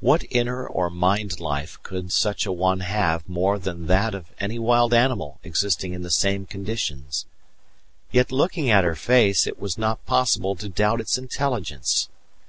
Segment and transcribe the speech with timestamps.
[0.00, 4.58] What inner or mind life could such a one have more than that of any
[4.58, 7.24] wild animal existing in the same conditions?
[8.10, 12.08] Yet looking at her face it was not possible to doubt its intelligence.